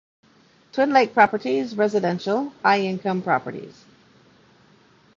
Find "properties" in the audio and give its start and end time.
1.13-1.77, 3.21-3.85